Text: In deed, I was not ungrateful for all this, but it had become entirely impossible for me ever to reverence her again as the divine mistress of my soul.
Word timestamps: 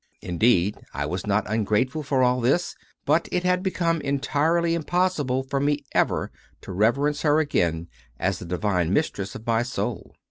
In 0.19 0.39
deed, 0.39 0.79
I 0.95 1.05
was 1.05 1.27
not 1.27 1.45
ungrateful 1.47 2.01
for 2.01 2.23
all 2.23 2.41
this, 2.41 2.75
but 3.05 3.29
it 3.31 3.43
had 3.43 3.61
become 3.61 4.01
entirely 4.01 4.73
impossible 4.73 5.43
for 5.43 5.59
me 5.59 5.85
ever 5.93 6.31
to 6.61 6.71
reverence 6.71 7.21
her 7.21 7.37
again 7.37 7.87
as 8.17 8.39
the 8.39 8.45
divine 8.45 8.91
mistress 8.93 9.35
of 9.35 9.45
my 9.45 9.61
soul. 9.61 10.15